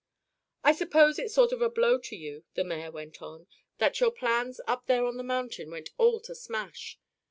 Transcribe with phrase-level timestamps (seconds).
[0.63, 3.45] "I suppose it's sort of a blow to you," the mayor went on,
[3.77, 6.99] "that your plans up there on the mountain went all to smash.